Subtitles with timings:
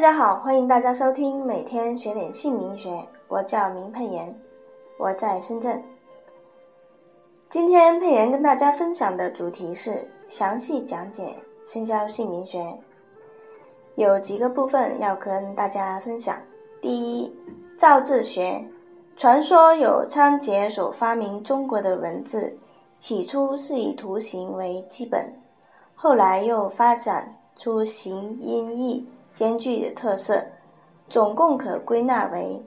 [0.00, 3.06] 大家好，欢迎大家收听每天学点姓名学。
[3.28, 4.34] 我叫明佩妍，
[4.96, 5.78] 我在深圳。
[7.50, 11.36] 今天佩妍跟大家分享的主题是详细讲解
[11.66, 12.74] 生肖姓名学，
[13.96, 16.34] 有几个部分要跟大家分享。
[16.80, 17.30] 第一，
[17.76, 18.64] 造字学。
[19.18, 22.56] 传说有仓颉所发明中国的文字，
[22.98, 25.30] 起初是以图形为基本，
[25.94, 29.06] 后来又发展出形音义。
[29.32, 30.44] 兼具的特色，
[31.08, 32.62] 总共可归纳为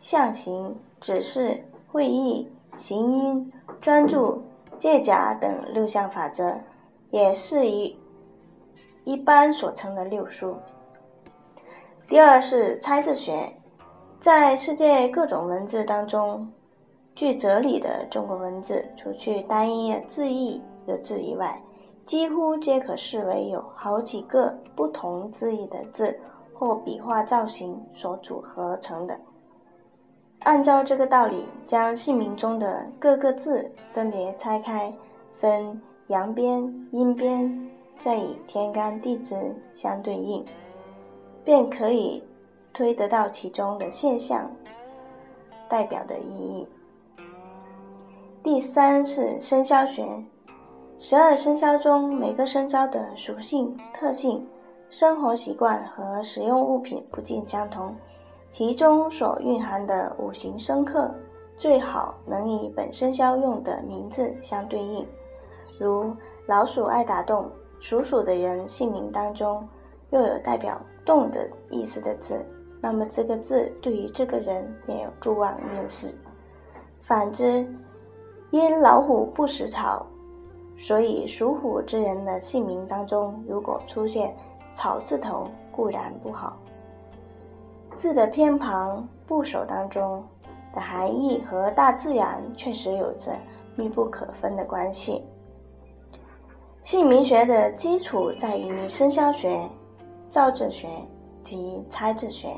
[0.00, 4.42] 象形、指示、会意、形音、专注、
[4.78, 6.56] 借假等六项法则，
[7.10, 7.96] 也是一
[9.04, 10.56] 一般所称的六书。
[12.08, 13.50] 第二是猜字学，
[14.20, 16.50] 在世界各种文字当中，
[17.14, 21.60] 具哲理的中国文字，除去单一字义的字以外。
[22.06, 26.14] 几乎皆可视为有好几个不同字义的字
[26.52, 29.18] 或笔画造型所组合成的。
[30.40, 34.92] 按照这个道理，将姓名中的各个字分别拆开，
[35.32, 40.44] 分阳边、阴边，再以天干地支相对应，
[41.42, 42.22] 便可以
[42.74, 44.50] 推得到其中的现象
[45.70, 46.66] 代表的意义。
[48.42, 50.06] 第三是生肖学。
[50.98, 54.46] 十二生肖中，每个生肖的属性、特性、
[54.88, 57.94] 生活习惯和使用物品不尽相同，
[58.50, 61.10] 其中所蕴含的五行生克
[61.56, 65.06] 最好能与本生肖用的名字相对应。
[65.78, 66.14] 如
[66.46, 69.66] 老鼠爱打洞，属鼠的人姓名当中
[70.10, 72.40] 又有代表“洞”的意思的字，
[72.80, 76.14] 那么这个字对于这个人也有助旺运势。
[77.02, 77.66] 反之，
[78.52, 80.06] 因老虎不食草。
[80.76, 84.34] 所以，属虎之人的姓名当中，如果出现
[84.74, 86.56] 草字头，固然不好。
[87.96, 90.22] 字的偏旁部首当中
[90.74, 93.32] 的含义和大自然确实有着
[93.76, 95.22] 密不可分的关系。
[96.82, 99.66] 姓名学的基础在于生肖学、
[100.28, 100.88] 造字学
[101.42, 102.48] 及猜字学，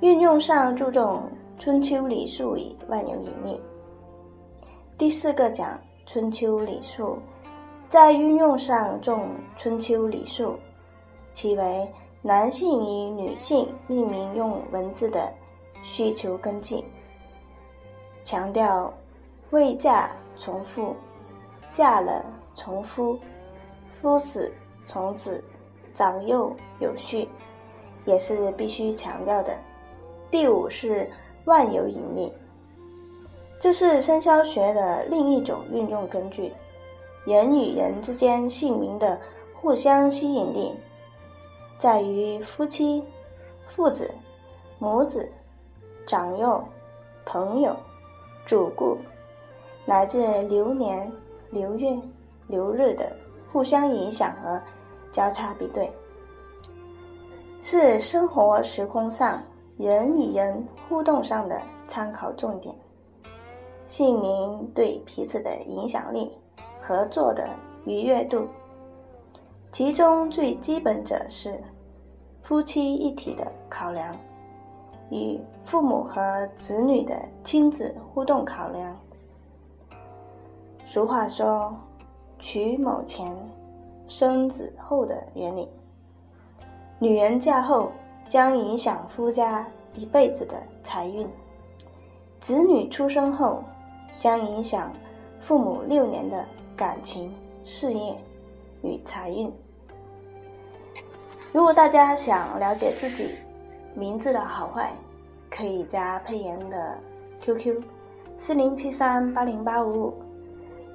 [0.00, 1.22] 运用上注重
[1.58, 3.60] 春秋礼数以万有引力。
[4.96, 5.78] 第四个讲。
[6.10, 7.18] 春秋礼数，
[7.90, 10.58] 在运用上重春秋礼数，
[11.34, 11.86] 其为
[12.22, 15.30] 男性与女性命名用文字的
[15.82, 16.82] 需求根基。
[18.24, 18.90] 强调
[19.50, 20.96] 未嫁从父，
[21.72, 23.18] 嫁了从夫，
[24.00, 24.50] 夫死
[24.86, 25.44] 从子，
[25.94, 27.28] 长幼有序，
[28.06, 29.54] 也是必须强调的。
[30.30, 31.06] 第五是
[31.44, 32.32] 万有引力。
[33.60, 36.52] 这是生肖学的另一种运用根据。
[37.24, 39.18] 人与人之间姓名的
[39.52, 40.72] 互相吸引力，
[41.78, 43.02] 在于夫妻、
[43.74, 44.10] 父子、
[44.78, 45.28] 母子、
[46.06, 46.62] 长幼、
[47.26, 47.76] 朋友、
[48.46, 48.96] 主顾，
[49.84, 51.10] 乃至流年、
[51.50, 51.98] 流月、
[52.46, 53.12] 流日的
[53.52, 54.60] 互相影响和
[55.12, 55.90] 交叉比对，
[57.60, 59.42] 是生活时空上
[59.76, 62.74] 人与人互动上的参考重点。
[63.88, 66.30] 姓名对彼此的影响力、
[66.80, 67.48] 合作的
[67.86, 68.46] 愉悦度，
[69.72, 71.58] 其中最基本者是
[72.42, 74.14] 夫妻一体的考量，
[75.10, 78.94] 与父母和子女的亲子互动考量。
[80.86, 81.74] 俗话说
[82.38, 83.34] “娶某前，
[84.06, 85.66] 生子后”的原理，
[86.98, 87.90] 女人嫁后
[88.28, 89.66] 将影响夫家
[89.96, 91.26] 一辈子的财运，
[92.42, 93.62] 子女出生后。
[94.18, 94.92] 将影响
[95.40, 96.44] 父母六年的
[96.76, 97.34] 感情、
[97.64, 98.16] 事业
[98.82, 99.52] 与财运。
[101.52, 103.36] 如果大家想了解自己
[103.94, 104.92] 名字的好坏，
[105.50, 106.98] 可以加佩妍的
[107.40, 107.82] QQ：
[108.36, 110.22] 四零七三八零八五五，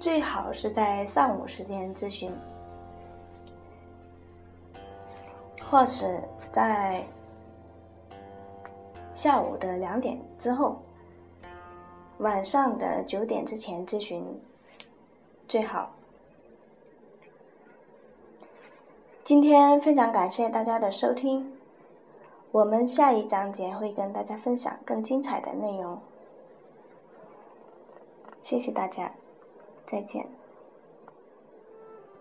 [0.00, 2.30] 最好是在上午时间咨询，
[5.70, 6.20] 或是
[6.50, 7.04] 在
[9.14, 10.80] 下午的两点之后。
[12.20, 14.22] 晚上的九点之前咨询
[15.48, 15.90] 最好。
[19.24, 21.50] 今天非常感谢大家的收听，
[22.52, 25.98] 我们下一章节会跟大家分享更精彩的内容。
[28.42, 29.12] 谢谢大家，
[29.86, 30.26] 再见。